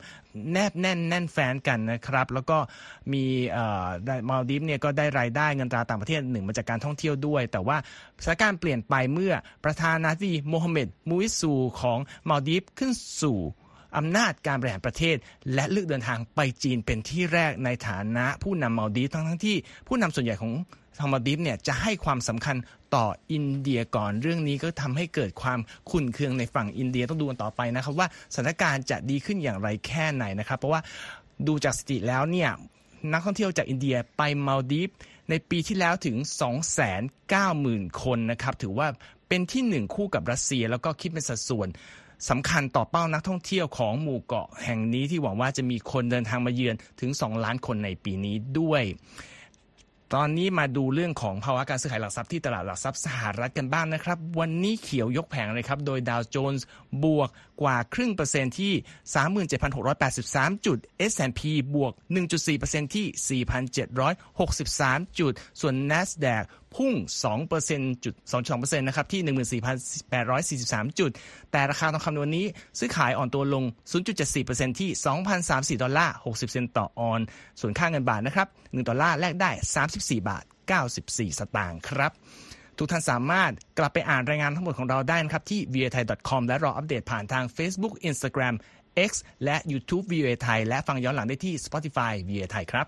[0.53, 2.59] แนบแน่นแน่นแฟ้นกันนะครับ แล้วก็
[3.13, 3.25] มี
[4.31, 7.77] มาลดีฟเนี่ยก็ได้รายได้เงินตราต่างประเทศหนึ่งมาจากการท่องเที่ยวด้วย แต่ว่า
[8.23, 9.33] สถานการณ์เปลี่ยนไปเมื่อ
[9.65, 13.41] ประธานาธิบดีโมฮัมเหม็ดมูอิซูของมาลดีฟขึ้นสู่
[13.97, 15.17] อำนาจการบริหารประเทศ
[15.55, 19.57] และเลือกเดินทางไปจีนเป็นที่แรกในฐานะผู้นำมาลดีฟทั้งทั้งที่
[19.89, 20.53] ผู้นำส่วนใหญ่ของ
[20.99, 22.57] ทางมาลดีฟเนี่ยจะให้ความสำคัญ
[22.95, 25.59] ต่ออินเดียก่อนเรื่องนี้ก็ทำให้เกิดความ
[25.91, 30.81] ขุ่นเคืองในฝั่งอินเดียต้องดูกันต่อไปนะครับว่าสถานการณ์จะดีขึ้นอย่างไรแค่ไหนนะครับเพราะว่า
[31.47, 32.51] ดูจากสถิติแล้วเนี่ย
[33.13, 34.89] นักท่องเที่ยวจากอินเดียไปมาลดีฟ
[35.31, 36.17] ในปีที่แล้วถึง
[37.29, 38.89] 290,000 คนนะครับถือว่า
[39.29, 41.69] เป็นที่หนึ่งคู่กับรัสเซียแล้วก็คิดเป็นสัดส่วน
[42.29, 48.83] สำคัญต่อเป้านักท่องเที่ยวของหมู่เกาะแห่งนี้ที่หวังว่าจะมีคนเดินทางมาเยือนถึง 2 ล้านคนในปีนี้ด้วย
[50.15, 56.67] ตอนนี้มาดูเรื่องของภาวะการซื้อขายหลักทรัพย์ที่ตลาดหลักทรัพย์สหรัฐกันบ้างนะครับ วันนี้เขียวยกแผงเลยครับ โดยดาวโจนส์
[57.05, 57.29] บวก
[57.63, 58.73] กว่าครึ่งเปอร์เซ็นต์ที่
[59.89, 60.79] 37,683 จุด
[61.11, 61.41] S&P
[61.75, 61.93] บวก
[62.43, 66.43] 1.4%ที่ 4,763 จุด ส่วน NASDAQ
[66.77, 66.93] พุ่ง
[67.49, 68.15] 2%จุด
[68.47, 71.11] 2.2%นะครับที่ 14,843 จุด
[71.53, 72.47] แต่ราคาทองคำนวันนี้
[72.79, 73.65] ซื้อขายอ่อนตัวลง
[74.21, 74.91] 0.74%ที่
[75.77, 77.21] 2,034 ดอลลาร์ 60 เซนต์ต่อออน
[77.61, 79.51] ส่วนค่าเงินบาทนะครับ 1 ดอลลาร์แลกได้
[79.89, 80.45] 34 บาท
[80.87, 82.13] 94 สตางค์ครับ
[82.79, 88.55] ทุกท่านสามารถกลับไปอ่านรายงานทั้งหมดของเราได้นะครับที่ v a t h a i c o m และรออัปเดตผ่านทาง Facebook Instagram
[89.09, 89.13] X
[89.45, 92.61] และ YouTube v a t h a i และฟังย้อนหลังได้ที่ Spotify v a t h a
[92.61, 92.87] i ครับ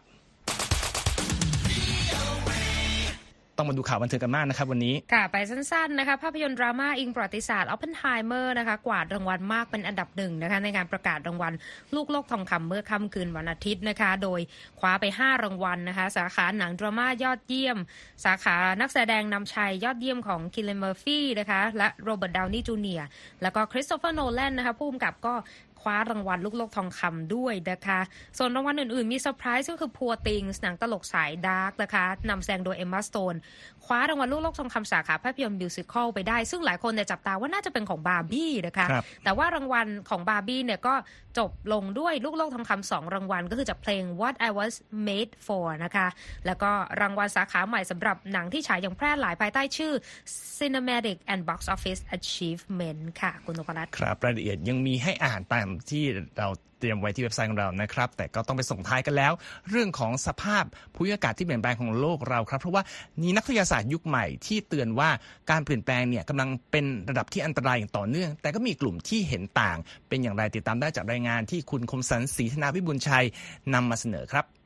[3.61, 11.53] ต้องมาดูข่าวบันเทิงกันมากนะครับวันนี้ค่ะไปสั้นๆนะคะภาพยนตร์ดราม่าอิงประวัติศาสตร์ออปเพนไฮเมอร์นะคะกวาดรางวัลมากเป็นอันดับหนึ่งนะคะในการประกาศรางวัล
[11.94, 14.40] ลูกโลกทองคำเมื่อค่ำคืนวันอาทิตย์นะคะ โดย
[14.81, 17.79] คว้าไป 5 รางวัลนะคะ สาขาหนังดราม่ายอดเยี่ยม
[18.25, 23.09] สาขานักแสดงนำชายยอดเยี่ยมของคิลเลียนเมอร์ฟี่นะคะและโรเบิร์ตดาวนี่จูเนียร์
[23.42, 25.35] แล้วก็คริสโตเฟอร์โนแลนนะคะผู้กำกับก็
[25.80, 28.00] คว้ารางวัลลูกโลกทองคำด้วยนะคะ
[28.38, 33.34] ส่วนรางวัลอื่นๆ มีเซอร์ไพรส์ก็คือ Poor Things หนังตลกสายดาร์กนะคะนำแสดงโดยเอมมาสโตน
[33.84, 38.86] คว้ารางวัลลูกโลกทองคำสาขาภาพยนตร์ musical ไปได้ ซึ่งหลายคนเนี่ยจับตาว่าน่าจะเป็นของบาร์บี้นะคะ
[39.24, 40.94] แต่ว่ารางวัลของบาร์บี้เนี่ยก็
[41.38, 44.74] จบลงด้วยลูกโลกทองคำสองรางวัล ก็คือจากเพลง What I Was
[45.06, 46.06] Made For นะคะ
[46.46, 49.92] แล้วก็รางวัลสาขาใหม่สำหรับหนังที่ฉายอย่างแพร่หลายภายใต้ชื่อ
[50.58, 56.04] Cinematic and Box Office Achievement ค่ะคุณนพรัตน์ครับรายละเอียดยังมีให้อ่านตามที่
[56.38, 56.48] เรา
[56.80, 59.32] เตรียมไว้ที่เว็บไซต์ของเรานะครับ แต่ก็ต้องไปส่งท้ายกันแล้ว
[59.70, 60.64] เรื่องของสภาพ
[60.94, 62.82] ภูมิอากาศที่เปลี่ยนแปลงของโลกเราครับ เพราะว่า
[63.22, 65.10] นีนักวิทยาศาสตร์ยุคใหม่ที่เตือนว่า
[65.50, 73.26] การเปลี่ยนแปลงเนี่ยกำลังเป็นระดับที่อันตรายอย่างต่อเนื่อง แต่ก็มีกลุ่มที่เห็นต่าง เป็นอย่างไรติดตามได้จากรายงานที่คุณคมสันศรีธนาวิบุญชัย
[73.74, 74.60] นำมาเสนอครับ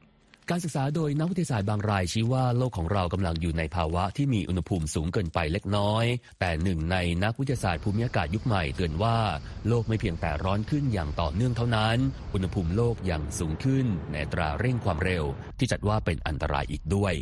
[0.51, 6.05] การศึกษาโดยนักวิทยาศาสตร์บางรายชี้ว่าโลกของเรากำลังอยู่ในภาวะที่มีอุณหภูมิสูงเกินไปเล็กน้อย
[6.41, 9.17] แต่หนึ่งในนักวิทยาศาสตร์ภูมิอากาศยุคใหม่เตือนว่า
[9.69, 11.97] โลกไม่เพียงแต่ร้อนขึ้นอย่างต่อเนื่องเท่านั้น
[12.35, 15.25] อุณหภูมิโลกยังสูงขึ้นในตราเร่งความเร็ว
[15.59, 17.15] ที่จัดว่าเป็นอันตรายอีกด้วย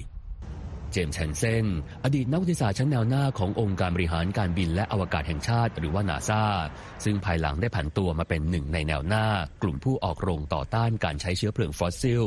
[0.92, 1.66] เจมส์แชนเซน
[2.05, 6.44] อดีตนักวิทยาศาสตร์ชั้นแนวหน้าขององค์การบริหารการบินและอวกาศแห่งชาติหรือว่านาซา
[7.05, 9.26] ซึ่งภายหลังได้ผันตัวมาเป็นหนึ่งในแนวหน้า
[9.62, 12.24] กลุ่มผู้ออกโรงต่อต้านการใช้เชื้อเพลิงฟอสซิล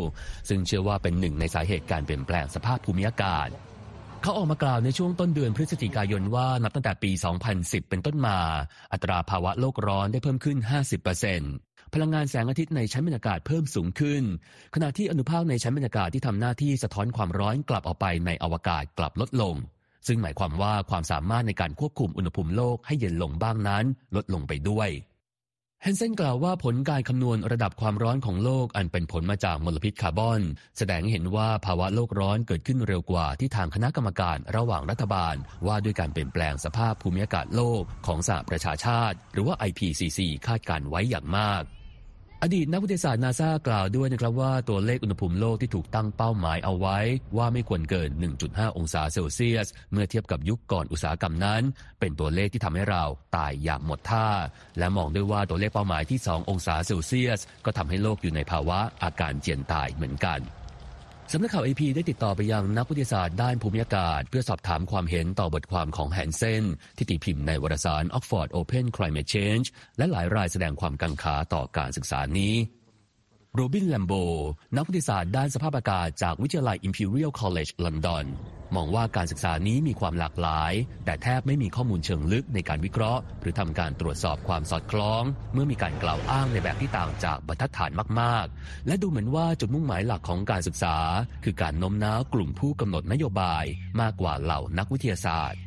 [0.49, 3.49] ซึ่งเชื่อว่าเป็นหนึ่งในสาเหตุการเปลี่ยนแปลงสภาพภูมิอากาศ
[4.21, 7.12] เขาออกมากล่าวในช่วงต้นเดือนพฤศจิกายนว่านับตั้งแต่ปี
[7.51, 8.38] 2010 เป็นต้นมา
[8.93, 10.58] อัตราภาวะโลกร้อนได้เพิ่มขึ้น
[11.19, 14.24] 50% พลังงานแสงอาทิตย์ในชั้นบรรยากาศเพิ่มสูงขึ้น
[14.76, 19.56] ขณะที่อนุภาคในชั้นบรรยากาศที่ทำหน้าที่สะท้อนความร้อนกลับออกไปในอวกาศกลับลดลง
[20.08, 24.89] ซึ่งหมายความว่าความสามารถในการควบคุมอุณหภูมิโลกให้เย็นลงบ้างนั้น ลดลงไปด้วย
[25.88, 30.41] ฮนเซนกล่าวว่าผลการคำนวณระดับความร้อนของโลกอันเป็นผลมาจากมลพิษคาร์บอน
[30.78, 35.36] แสดงให้เห็นว่าภาวะโลกร้อนเกิดขึ้นเร็วกว่าที่ทางคณะกรรมการระหว่างรัฐบาล
[35.67, 41.63] ว่าด้วยการเปลี่ยนแปลงสภาพภูมิอากาศโลกของสหประชาชาติ หรือว่า IPCC คาดการไว้อย่างมาก
[42.43, 46.98] อดีตนักวิทยาศาสตร์นาซากล่าวด้วยนะครับว่าตัวเลขอุณหภูมิโลกที่ถูกตั้งเป้าหมายเอาไว้
[47.38, 48.10] ว่าไม่ควรเกิน
[48.43, 51.62] 1.5 องศาเซลเซียส เมื่อเทียบกับยุคก่อนอุตสาหกรรมนั้น
[52.00, 53.04] เป็นตัวเลขที่ทำให้เรา
[53.36, 54.28] ตายอย่างหมดท่า
[54.80, 60.39] และมองด้วยว่าตัวเลขเป้าหมายที่ 2 องศาเซลเซียส ก็ทำให้โลกอยู่ในภาวะอาการเจียนตายเหมือนกัน
[61.32, 66.64] สำนักข่าวเอพีได้ติดต่อไปยังนักวิทยาศาสตร์ด้านภูมิอากาศ เพื่อสอบถามความเห็นต่อบทความของแฮนเซน
[66.98, 72.54] ที่ตีพิมพ์ในวารสาร Oxford Open Climate Change และหลายรายแสดงความกังขาต่อการศึกษานี้
[73.58, 74.13] โรบินแลมโบ
[74.76, 78.26] นักวิทยาศาสตร์ด้านสภาพอากาศจากวิทยาลัย Imperial College London
[78.76, 80.74] มองว่าการศึกษานี้มีความหลากหลาย
[81.06, 87.91] แต่แทบไม่มีข้อมูลเชิงลึกในการวิเคราะห์ หรือทำการตรวจสอบความสอดคล้อง เมื่อมีการกล่าวอ้างในแบบที่ต่างจากบรรทัดฐาน
[88.22, 90.98] มากๆ และดูเหมือนว่าจุดมุ่งหมายหลักของการศึกษา
[91.44, 93.63] คือการโน้มน้าวกลุ่มผู้กำหนดนโยบาย
[94.02, 95.64] มากกว่าเหล่านักวิทยาศาสตร์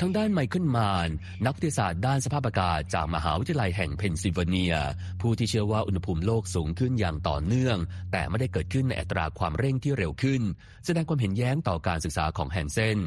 [0.00, 1.08] ทางด้านไมเคิลมานน์
[1.46, 4.74] นักวิทยาศาสตร์ด้านสภาพอากาศจากมหาวิทยาลัยแห่งเพนซิลเวเนีย
[5.20, 7.76] ผู้ที่เชื่อว่าอุณหภูมิโลกสูงขึ้นอย่างต่อเนื่อง
[8.12, 10.42] แต่ไม่ได้เกิดขึ้นในอัตราความเร่งที่เร็วขึ้น
[10.84, 12.98] แสดงความเห็นแย้งต่อการศึกษาของแฮนเซน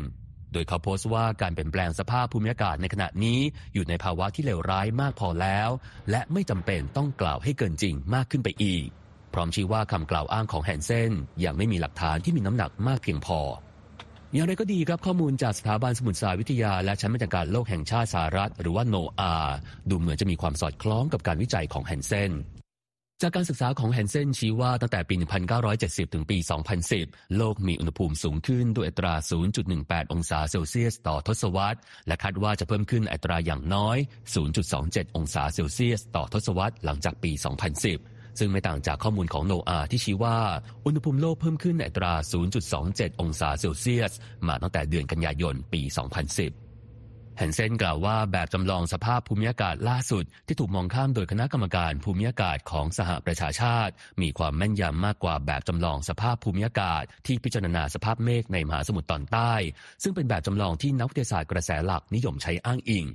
[0.54, 3.40] โดยเขาโพสต์ว่าการเปลี่ยนแปลงสภาพภูมิอากาศในขณะนี้
[3.74, 5.70] อยู่ในภาวะที่เลวร้ายมากพอแล้ว
[6.12, 8.88] และไม่จำเป็นต้องกล่าวให้เกินจริงมากขึ้นไปอีก
[9.34, 11.12] พร้อมชี้ว่าคำกล่าวอ้างของแฮนเซน
[11.44, 13.40] ยังไม่มีหลักฐานที่มีน้ำหนักมากเพียงพอ
[14.36, 19.34] อย่างไรก็ดีครับข้อมูลจากสถาบันสมุทรศาสตร์วิทยา และชั้นบรรยากาศโลกแห่งชาติสหรัฐ หรือว่า NOAA
[19.90, 22.32] ดูเหมือนจะมีความสอดคล้องกับการวิจัยของแฮนเซน
[23.22, 25.16] จากการศึกษาของแฮนเซนชี้ว่าตั้งแต่ปี
[25.64, 26.38] 1970 ถึงปี
[26.88, 29.14] 2010 โลกมีอุณหภูมิสูงขึ้นด้วยอัตรา
[29.64, 33.98] 0.18 องศาเซลเซียสต่อทศวรรษ และคาดว่าจะเพิ่มขึ้นอัตราอย่างน้อย
[34.58, 40.38] 0.27 องศาเซลเซียสต่อทศวรรษหลังจากปี 2010 ซึ่งไม่ต่างจากข้อมูลของโนอาที่ชี้ว่า
[40.86, 42.14] อุณหภูมิโลกเพิ่มขึ้นในอัตรา
[42.68, 44.14] 0.27 องศาเซลเซียส
[44.48, 45.98] มาตั้งแต่เดือนกันยายนปี 2010
[47.38, 59.54] แฮนเซนกล่าวว่าแบบจำลองสภาพภูมิอากาศล่าสุด ที่ถูกมองข้ามโดยคณะกรรมการภูมิอากาศของสหประชาชาติ มีความแม่นยำมากกว่าแบบจำลองสภาพภูมิอากาศ ที่พิจารณาสภาพเมฆในมหาสมุทรตอนใต้
[60.04, 63.06] ซึ่งเป็นแบบจำลองที่นักวิทยาศาสตร์กระแสหลักนิยมใช้อ้างอิง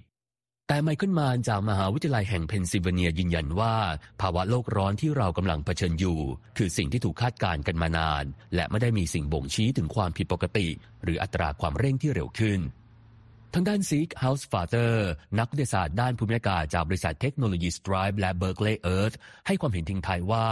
[0.71, 3.75] แต่ไมเคิลมานจากมหาวิทยาลัยแห่งเพนซิลเวเนียยืนยันว่า
[4.21, 6.19] ภาวะโลกร้อนที่เรากำลังเผชิญอยู่
[6.59, 10.69] คือสิ่งที่ถูกคาดการณ์กันมานาน และไม่ได้มีสิ่งบ่งชี้ถึงความผิดปกติ
[11.03, 12.61] หรืออัตราความเร่งที่เร็วขึ้น
[13.55, 15.09] ทางด้านซีกเฮาส์ฟาเตอร์
[15.39, 19.15] นักวิทยาศาสตร์ด้านภูมิอากาศจากบริษัทเทคโนโลยีสไตรป์และเบิร์กเลย์เอิร์ธ
[19.47, 20.49] ให้ความเห็นทิ้งท้ายว่า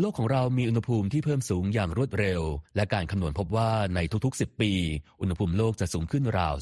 [0.00, 2.42] โลกของเรามีอุณหภูมิที่เพิ่มสูงอย่างรวดเร็ว
[2.76, 4.72] และการคำนวณพบว่าในทุกๆ 10 ปี
[5.20, 6.54] อุณหภูมิโลกจะสูงขึ้นราว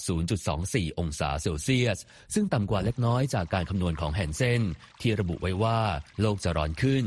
[0.47, 1.99] 0.24 องศาเซลเซียส
[2.35, 4.62] ซึ่งต่ำกว่าเล็กน้อยจากการคำนวณของแฮนเซน
[5.01, 5.81] ที่ระบุไว้ว่า
[6.20, 7.05] โลกจะร้อนขึ้น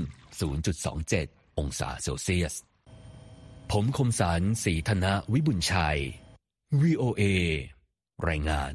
[0.77, 2.53] 0.27 องศาเซลเซียส
[3.71, 5.99] ผมคมสันสีธนะวิบุญชัย
[6.81, 7.23] VOA
[8.29, 8.73] รายงาน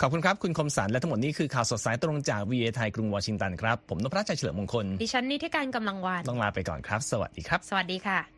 [0.00, 8.37] ขอบคุณครับ คุณคมสันและทั้งหมดนี้คือข่าวสดสายตรงจากวีเอไทยกรุงวอชิงตันครับ ผมนพรัชชัยเฉลิมมงคล ดิฉันนิติการกำลังวานต้องลาไปก่อนครับ สวัสดีครับ สวัสดีค่ะ